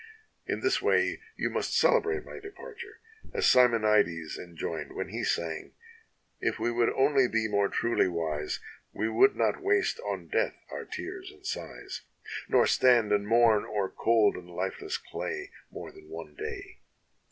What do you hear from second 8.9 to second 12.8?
We should not waste on death our tears and sighs, Not